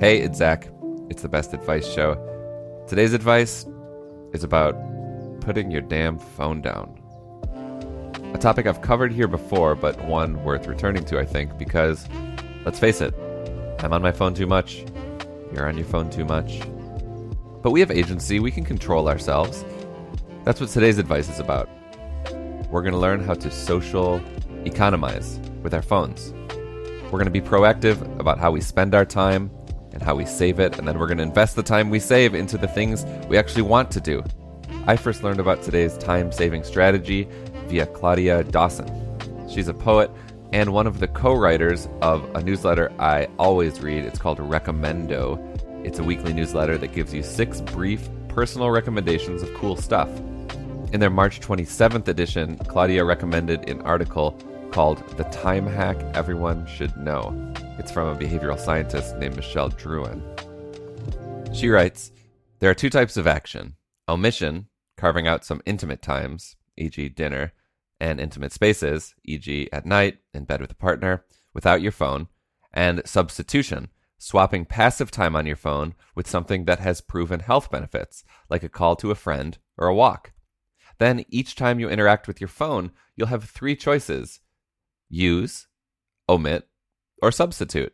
Hey, 0.00 0.20
it's 0.20 0.38
Zak. 0.38 0.68
It's 1.10 1.22
the 1.22 1.28
Best 1.28 1.52
Advice 1.52 1.92
Show. 1.92 2.14
Today's 2.86 3.14
advice 3.14 3.66
is 4.32 4.44
about 4.44 4.76
putting 5.40 5.72
your 5.72 5.80
damn 5.80 6.20
phone 6.20 6.60
down. 6.62 6.94
A 8.32 8.38
topic 8.38 8.68
I've 8.68 8.80
covered 8.80 9.10
here 9.10 9.26
before, 9.26 9.74
but 9.74 10.00
one 10.04 10.44
worth 10.44 10.68
returning 10.68 11.04
to, 11.06 11.18
I 11.18 11.24
think, 11.24 11.58
because 11.58 12.06
let's 12.64 12.78
face 12.78 13.00
it, 13.00 13.12
I'm 13.80 13.92
on 13.92 14.00
my 14.00 14.12
phone 14.12 14.34
too 14.34 14.46
much. 14.46 14.84
You're 15.52 15.68
on 15.68 15.76
your 15.76 15.86
phone 15.86 16.10
too 16.10 16.24
much. 16.24 16.60
But 17.60 17.72
we 17.72 17.80
have 17.80 17.90
agency, 17.90 18.38
we 18.38 18.52
can 18.52 18.64
control 18.64 19.08
ourselves. 19.08 19.64
That's 20.44 20.60
what 20.60 20.70
today's 20.70 20.98
advice 20.98 21.28
is 21.28 21.40
about. 21.40 21.68
We're 22.70 22.82
going 22.82 22.94
to 22.94 23.00
learn 23.00 23.24
how 23.24 23.34
to 23.34 23.50
social 23.50 24.22
economize 24.64 25.40
with 25.64 25.74
our 25.74 25.82
phones. 25.82 26.32
We're 27.06 27.18
going 27.18 27.24
to 27.24 27.32
be 27.32 27.40
proactive 27.40 28.00
about 28.20 28.38
how 28.38 28.52
we 28.52 28.60
spend 28.60 28.94
our 28.94 29.04
time 29.04 29.50
and 29.98 30.06
how 30.06 30.14
we 30.14 30.24
save 30.24 30.60
it, 30.60 30.78
and 30.78 30.86
then 30.86 30.96
we're 30.96 31.08
going 31.08 31.18
to 31.18 31.24
invest 31.24 31.56
the 31.56 31.62
time 31.62 31.90
we 31.90 31.98
save 31.98 32.32
into 32.32 32.56
the 32.56 32.68
things 32.68 33.04
we 33.28 33.36
actually 33.36 33.62
want 33.62 33.90
to 33.90 34.00
do. 34.00 34.22
I 34.86 34.94
first 34.96 35.24
learned 35.24 35.40
about 35.40 35.60
today's 35.60 35.98
time 35.98 36.30
saving 36.30 36.62
strategy 36.62 37.28
via 37.66 37.84
Claudia 37.86 38.44
Dawson. 38.44 38.88
She's 39.50 39.66
a 39.66 39.74
poet 39.74 40.08
and 40.52 40.72
one 40.72 40.86
of 40.86 41.00
the 41.00 41.08
co 41.08 41.34
writers 41.34 41.88
of 42.00 42.24
a 42.36 42.42
newsletter 42.44 42.92
I 43.00 43.28
always 43.40 43.80
read. 43.80 44.04
It's 44.04 44.20
called 44.20 44.38
Recomendo. 44.38 45.36
It's 45.82 45.98
a 45.98 46.04
weekly 46.04 46.32
newsletter 46.32 46.78
that 46.78 46.92
gives 46.92 47.12
you 47.12 47.24
six 47.24 47.60
brief 47.60 48.08
personal 48.28 48.70
recommendations 48.70 49.42
of 49.42 49.52
cool 49.54 49.74
stuff. 49.74 50.08
In 50.92 51.00
their 51.00 51.10
March 51.10 51.40
27th 51.40 52.06
edition, 52.06 52.56
Claudia 52.68 53.04
recommended 53.04 53.68
an 53.68 53.82
article 53.82 54.40
called 54.70 55.06
The 55.16 55.24
Time 55.24 55.66
Hack 55.66 55.96
Everyone 56.14 56.66
Should 56.68 56.96
Know. 56.96 57.52
It's 57.78 57.92
from 57.92 58.08
a 58.08 58.18
behavioral 58.18 58.58
scientist 58.58 59.16
named 59.18 59.36
Michelle 59.36 59.70
Drouin. 59.70 60.20
She 61.54 61.68
writes 61.68 62.10
There 62.58 62.68
are 62.70 62.74
two 62.74 62.90
types 62.90 63.16
of 63.16 63.26
action 63.26 63.76
omission, 64.08 64.66
carving 64.96 65.28
out 65.28 65.44
some 65.44 65.62
intimate 65.64 66.02
times, 66.02 66.56
e.g., 66.76 67.08
dinner, 67.10 67.52
and 68.00 68.18
intimate 68.18 68.52
spaces, 68.52 69.14
e.g., 69.24 69.68
at 69.72 69.86
night, 69.86 70.18
in 70.34 70.44
bed 70.44 70.60
with 70.60 70.72
a 70.72 70.74
partner, 70.76 71.24
without 71.54 71.80
your 71.80 71.92
phone, 71.92 72.26
and 72.72 73.00
substitution, 73.04 73.88
swapping 74.18 74.64
passive 74.64 75.10
time 75.10 75.36
on 75.36 75.46
your 75.46 75.56
phone 75.56 75.94
with 76.14 76.28
something 76.28 76.64
that 76.64 76.80
has 76.80 77.00
proven 77.00 77.40
health 77.40 77.70
benefits, 77.70 78.24
like 78.50 78.64
a 78.64 78.68
call 78.68 78.96
to 78.96 79.12
a 79.12 79.14
friend 79.14 79.58
or 79.76 79.86
a 79.86 79.94
walk. 79.94 80.32
Then 80.98 81.24
each 81.28 81.54
time 81.54 81.78
you 81.78 81.88
interact 81.88 82.26
with 82.26 82.40
your 82.40 82.48
phone, 82.48 82.90
you'll 83.14 83.28
have 83.28 83.44
three 83.44 83.76
choices 83.76 84.40
use, 85.08 85.68
omit, 86.28 86.68
or 87.22 87.32
substitute. 87.32 87.92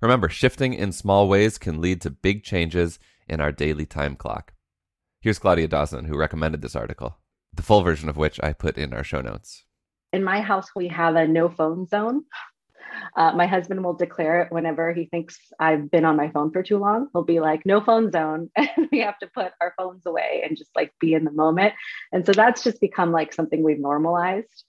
Remember, 0.00 0.28
shifting 0.28 0.74
in 0.74 0.92
small 0.92 1.28
ways 1.28 1.58
can 1.58 1.80
lead 1.80 2.00
to 2.02 2.10
big 2.10 2.42
changes 2.42 2.98
in 3.28 3.40
our 3.40 3.52
daily 3.52 3.86
time 3.86 4.16
clock. 4.16 4.54
Here's 5.20 5.38
Claudia 5.38 5.68
Dawson, 5.68 6.06
who 6.06 6.18
recommended 6.18 6.62
this 6.62 6.76
article, 6.76 7.18
the 7.52 7.62
full 7.62 7.82
version 7.82 8.08
of 8.08 8.16
which 8.16 8.40
I 8.42 8.52
put 8.52 8.78
in 8.78 8.94
our 8.94 9.04
show 9.04 9.20
notes. 9.20 9.64
In 10.12 10.24
my 10.24 10.40
house, 10.40 10.68
we 10.74 10.88
have 10.88 11.16
a 11.16 11.28
no 11.28 11.48
phone 11.48 11.86
zone. 11.86 12.24
Uh, 13.16 13.32
my 13.32 13.46
husband 13.46 13.84
will 13.84 13.94
declare 13.94 14.42
it 14.42 14.52
whenever 14.52 14.92
he 14.92 15.04
thinks 15.06 15.38
I've 15.58 15.90
been 15.90 16.04
on 16.04 16.16
my 16.16 16.30
phone 16.30 16.50
for 16.50 16.62
too 16.62 16.78
long. 16.78 17.08
He'll 17.12 17.24
be 17.24 17.40
like, 17.40 17.64
no 17.64 17.80
phone 17.80 18.10
zone. 18.10 18.50
And 18.56 18.88
we 18.90 19.00
have 19.00 19.18
to 19.18 19.28
put 19.28 19.52
our 19.60 19.74
phones 19.76 20.06
away 20.06 20.42
and 20.44 20.56
just 20.56 20.70
like 20.74 20.92
be 21.00 21.14
in 21.14 21.24
the 21.24 21.30
moment. 21.30 21.74
And 22.12 22.24
so 22.24 22.32
that's 22.32 22.62
just 22.62 22.80
become 22.80 23.12
like 23.12 23.32
something 23.32 23.62
we've 23.62 23.78
normalized. 23.78 24.64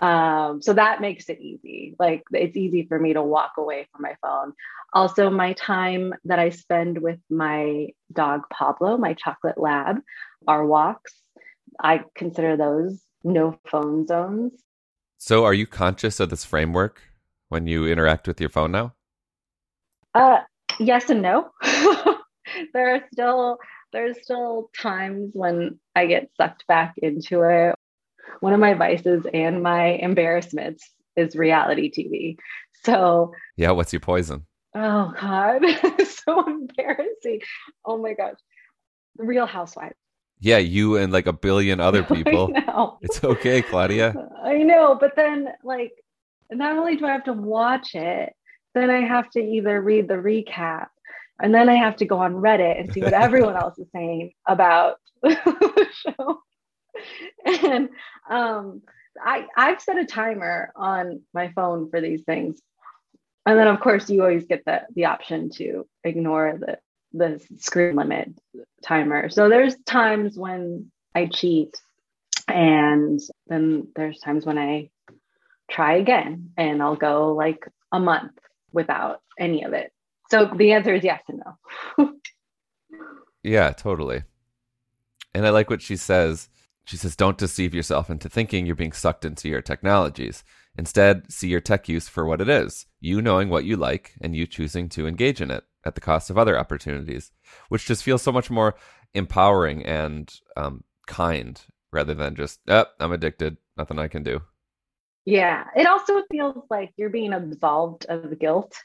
Um, 0.00 0.60
so 0.60 0.74
that 0.74 1.00
makes 1.00 1.28
it 1.28 1.40
easy. 1.40 1.94
Like 1.98 2.24
it's 2.32 2.56
easy 2.56 2.86
for 2.86 2.98
me 2.98 3.14
to 3.14 3.22
walk 3.22 3.52
away 3.56 3.88
from 3.92 4.02
my 4.02 4.16
phone. 4.22 4.52
Also, 4.92 5.30
my 5.30 5.52
time 5.54 6.14
that 6.24 6.38
I 6.38 6.50
spend 6.50 6.98
with 6.98 7.18
my 7.30 7.88
dog 8.12 8.42
Pablo, 8.52 8.96
my 8.96 9.14
chocolate 9.14 9.58
lab, 9.58 9.96
our 10.46 10.64
walks, 10.64 11.14
I 11.80 12.04
consider 12.14 12.56
those 12.56 13.00
no 13.24 13.58
phone 13.66 14.06
zones. 14.06 14.52
So, 15.18 15.44
are 15.44 15.54
you 15.54 15.66
conscious 15.66 16.20
of 16.20 16.30
this 16.30 16.44
framework 16.44 17.02
when 17.48 17.66
you 17.66 17.86
interact 17.86 18.28
with 18.28 18.40
your 18.40 18.50
phone 18.50 18.72
now? 18.72 18.94
Uh, 20.14 20.38
yes 20.78 21.10
and 21.10 21.22
no. 21.22 21.50
there 22.72 22.94
are 22.94 23.00
still 23.12 23.58
there's 23.92 24.22
still 24.22 24.70
times 24.78 25.30
when 25.34 25.78
I 25.94 26.06
get 26.06 26.30
sucked 26.36 26.66
back 26.66 26.94
into 26.98 27.42
it 27.42 27.74
one 28.40 28.52
of 28.52 28.60
my 28.60 28.74
vices 28.74 29.26
and 29.32 29.62
my 29.62 29.92
embarrassments 29.94 30.88
is 31.16 31.36
reality 31.36 31.90
TV. 31.90 32.36
So, 32.84 33.32
yeah, 33.56 33.70
what's 33.70 33.92
your 33.92 34.00
poison? 34.00 34.46
Oh, 34.74 35.12
God. 35.20 35.62
so 36.06 36.46
embarrassing. 36.46 37.40
Oh, 37.84 37.98
my 37.98 38.12
gosh. 38.12 38.38
Real 39.16 39.46
Housewives. 39.46 39.94
Yeah, 40.38 40.58
you 40.58 40.96
and 40.96 41.12
like 41.12 41.26
a 41.26 41.32
billion 41.32 41.80
other 41.80 42.02
people. 42.14 42.52
It's 43.00 43.24
okay, 43.24 43.62
Claudia. 43.62 44.14
I 44.44 44.58
know. 44.58 44.96
But 45.00 45.16
then, 45.16 45.48
like, 45.64 45.92
not 46.50 46.76
only 46.76 46.96
do 46.96 47.06
I 47.06 47.12
have 47.12 47.24
to 47.24 47.32
watch 47.32 47.94
it, 47.94 48.34
then 48.74 48.90
I 48.90 49.00
have 49.00 49.30
to 49.30 49.40
either 49.40 49.80
read 49.80 50.08
the 50.08 50.14
recap 50.14 50.88
and 51.40 51.54
then 51.54 51.68
I 51.68 51.74
have 51.74 51.96
to 51.96 52.06
go 52.06 52.18
on 52.18 52.34
Reddit 52.34 52.80
and 52.80 52.92
see 52.92 53.00
what 53.00 53.12
everyone 53.12 53.56
else 53.56 53.78
is 53.78 53.88
saying 53.92 54.32
about 54.46 54.96
the 55.22 55.86
show. 55.92 56.40
and 57.44 57.88
um, 58.28 58.82
I 59.20 59.46
I've 59.56 59.80
set 59.80 59.98
a 59.98 60.04
timer 60.04 60.72
on 60.76 61.22
my 61.32 61.52
phone 61.52 61.90
for 61.90 62.00
these 62.00 62.22
things, 62.22 62.60
and 63.44 63.58
then 63.58 63.68
of 63.68 63.80
course 63.80 64.08
you 64.10 64.22
always 64.22 64.46
get 64.46 64.64
the 64.64 64.82
the 64.94 65.06
option 65.06 65.50
to 65.56 65.86
ignore 66.04 66.58
the 66.58 66.78
the 67.12 67.40
screen 67.58 67.96
limit 67.96 68.30
timer. 68.82 69.28
So 69.28 69.48
there's 69.48 69.76
times 69.86 70.36
when 70.36 70.90
I 71.14 71.26
cheat, 71.26 71.74
and 72.48 73.20
then 73.46 73.88
there's 73.94 74.20
times 74.20 74.44
when 74.44 74.58
I 74.58 74.90
try 75.70 75.94
again, 75.94 76.50
and 76.56 76.82
I'll 76.82 76.96
go 76.96 77.32
like 77.34 77.66
a 77.92 78.00
month 78.00 78.32
without 78.72 79.20
any 79.38 79.64
of 79.64 79.72
it. 79.72 79.92
So 80.30 80.50
the 80.54 80.72
answer 80.72 80.94
is 80.94 81.04
yes 81.04 81.22
and 81.28 81.42
no. 81.98 82.12
yeah, 83.42 83.70
totally. 83.70 84.24
And 85.34 85.46
I 85.46 85.50
like 85.50 85.70
what 85.70 85.82
she 85.82 85.96
says 85.96 86.48
she 86.86 86.96
says, 86.96 87.14
don't 87.14 87.36
deceive 87.36 87.74
yourself 87.74 88.08
into 88.08 88.28
thinking 88.28 88.64
you're 88.64 88.74
being 88.74 88.92
sucked 88.92 89.24
into 89.24 89.48
your 89.48 89.60
technologies. 89.60 90.42
Instead, 90.78 91.30
see 91.30 91.48
your 91.48 91.60
tech 91.60 91.88
use 91.88 92.08
for 92.08 92.24
what 92.24 92.40
it 92.40 92.48
is 92.48 92.86
you 93.00 93.20
knowing 93.20 93.48
what 93.48 93.64
you 93.64 93.76
like 93.76 94.14
and 94.20 94.34
you 94.34 94.46
choosing 94.46 94.88
to 94.88 95.06
engage 95.06 95.40
in 95.40 95.50
it 95.50 95.64
at 95.84 95.94
the 95.94 96.00
cost 96.00 96.30
of 96.30 96.38
other 96.38 96.58
opportunities, 96.58 97.30
which 97.68 97.86
just 97.86 98.02
feels 98.02 98.22
so 98.22 98.32
much 98.32 98.50
more 98.50 98.74
empowering 99.14 99.84
and 99.84 100.40
um, 100.56 100.82
kind 101.06 101.60
rather 101.92 102.14
than 102.14 102.34
just, 102.34 102.60
oh, 102.68 102.86
I'm 102.98 103.12
addicted, 103.12 103.56
nothing 103.76 103.98
I 103.98 104.08
can 104.08 104.22
do. 104.22 104.42
Yeah. 105.24 105.64
It 105.76 105.86
also 105.86 106.22
feels 106.30 106.64
like 106.70 106.92
you're 106.96 107.10
being 107.10 107.32
absolved 107.32 108.06
of 108.08 108.38
guilt 108.38 108.76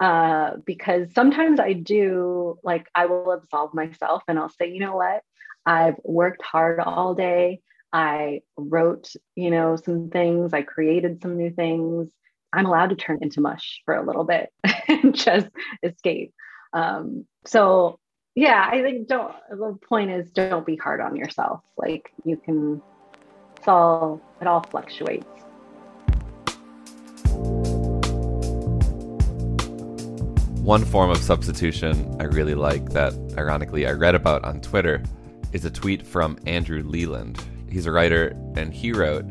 uh, 0.00 0.56
because 0.64 1.12
sometimes 1.14 1.60
I 1.60 1.72
do, 1.72 2.58
like, 2.62 2.88
I 2.94 3.06
will 3.06 3.32
absolve 3.32 3.74
myself 3.74 4.22
and 4.28 4.38
I'll 4.38 4.48
say, 4.48 4.70
you 4.70 4.80
know 4.80 4.96
what? 4.96 5.22
I've 5.66 5.96
worked 6.04 6.42
hard 6.42 6.80
all 6.80 7.14
day. 7.14 7.60
I 7.92 8.42
wrote, 8.56 9.12
you 9.34 9.50
know, 9.50 9.76
some 9.76 10.10
things, 10.10 10.52
I 10.52 10.62
created 10.62 11.22
some 11.22 11.36
new 11.36 11.50
things. 11.50 12.10
I'm 12.52 12.66
allowed 12.66 12.90
to 12.90 12.96
turn 12.96 13.18
into 13.20 13.40
mush 13.40 13.82
for 13.84 13.94
a 13.94 14.04
little 14.04 14.24
bit 14.24 14.50
and 14.88 15.14
just 15.14 15.48
escape. 15.82 16.32
Um, 16.72 17.26
so 17.46 17.98
yeah, 18.34 18.68
I 18.70 18.82
think 18.82 19.08
don't 19.08 19.34
the 19.50 19.76
point 19.88 20.10
is 20.10 20.30
don't 20.30 20.64
be 20.64 20.76
hard 20.76 21.00
on 21.00 21.16
yourself. 21.16 21.62
Like 21.76 22.12
you 22.24 22.36
can 22.36 22.80
it's 23.56 23.66
all 23.66 24.20
it 24.40 24.46
all 24.46 24.62
fluctuates. 24.62 25.26
One 30.62 30.84
form 30.84 31.10
of 31.10 31.16
substitution 31.16 32.16
I 32.20 32.24
really 32.24 32.54
like 32.54 32.90
that 32.90 33.14
ironically 33.36 33.86
I 33.86 33.92
read 33.92 34.14
about 34.14 34.44
on 34.44 34.60
Twitter 34.60 35.02
is 35.52 35.64
a 35.64 35.70
tweet 35.70 36.06
from 36.06 36.38
Andrew 36.46 36.82
Leland. 36.82 37.42
He's 37.70 37.86
a 37.86 37.92
writer, 37.92 38.36
and 38.56 38.72
he 38.72 38.92
wrote 38.92 39.26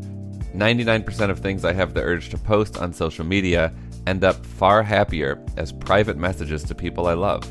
99% 0.55 1.29
of 1.29 1.39
things 1.39 1.65
I 1.65 1.73
have 1.73 1.93
the 1.93 2.01
urge 2.01 2.29
to 2.29 2.37
post 2.37 2.77
on 2.77 2.93
social 2.93 3.25
media 3.25 3.73
end 4.07 4.23
up 4.23 4.45
far 4.45 4.81
happier 4.83 5.43
as 5.57 5.71
private 5.71 6.17
messages 6.17 6.63
to 6.63 6.75
people 6.75 7.07
I 7.07 7.13
love. 7.13 7.43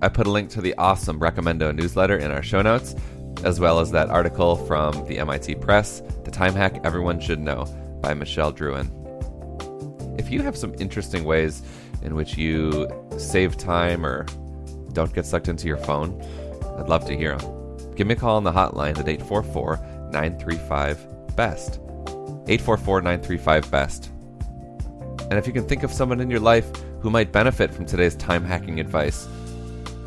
I 0.00 0.08
put 0.08 0.26
a 0.26 0.30
link 0.30 0.50
to 0.50 0.60
the 0.60 0.74
awesome 0.76 1.18
Recomendo 1.18 1.72
newsletter 1.72 2.16
in 2.16 2.30
our 2.30 2.42
show 2.42 2.62
notes, 2.62 2.94
as 3.42 3.58
well 3.58 3.80
as 3.80 3.90
that 3.90 4.10
article 4.10 4.56
from 4.56 5.06
the 5.06 5.18
MIT 5.18 5.56
Press, 5.56 6.02
The 6.24 6.30
Time 6.30 6.54
Hack 6.54 6.80
Everyone 6.84 7.20
Should 7.20 7.40
Know 7.40 7.64
by 8.00 8.14
Michelle 8.14 8.52
Drouin. 8.52 8.90
If 10.18 10.30
you 10.30 10.42
have 10.42 10.56
some 10.56 10.74
interesting 10.78 11.24
ways 11.24 11.62
in 12.02 12.14
which 12.14 12.36
you 12.38 12.88
save 13.18 13.56
time 13.56 14.06
or 14.06 14.26
don't 14.92 15.12
get 15.12 15.26
sucked 15.26 15.48
into 15.48 15.66
your 15.66 15.78
phone, 15.78 16.22
I'd 16.78 16.88
love 16.88 17.04
to 17.06 17.16
hear 17.16 17.36
them. 17.36 17.94
Give 17.94 18.06
me 18.06 18.14
a 18.14 18.16
call 18.16 18.36
on 18.36 18.44
the 18.44 18.52
hotline 18.52 18.98
at 18.98 19.08
844 19.08 19.76
935 20.12 21.36
BEST. 21.36 21.80
844 22.46 23.00
935 23.02 23.70
BEST. 23.70 24.10
And 25.30 25.34
if 25.34 25.46
you 25.46 25.52
can 25.52 25.66
think 25.66 25.82
of 25.82 25.92
someone 25.92 26.20
in 26.20 26.30
your 26.30 26.40
life 26.40 26.70
who 27.00 27.10
might 27.10 27.32
benefit 27.32 27.72
from 27.72 27.86
today's 27.86 28.16
time 28.16 28.44
hacking 28.44 28.80
advice, 28.80 29.26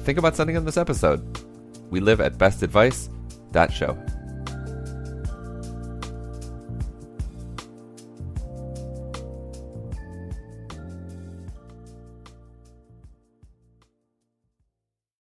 think 0.02 0.18
about 0.18 0.36
sending 0.36 0.56
them 0.56 0.66
this 0.66 0.78
episode. 0.78 1.44
We 1.90 2.00
live 2.00 2.22
at 2.22 2.38
bestadvice.show. 2.38 4.17